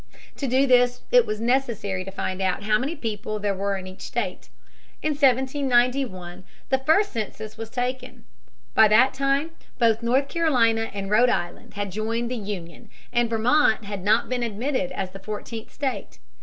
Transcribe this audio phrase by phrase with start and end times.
[0.37, 3.85] To do this it was necessary to find out how many people there were in
[3.85, 4.49] each state.
[5.03, 8.25] In 1791 the first census was taken.
[8.73, 13.85] By that time both North Carolina and Rhode Island had joined the Union, and Vermont
[13.85, 16.17] had been admitted as the fourteenth state.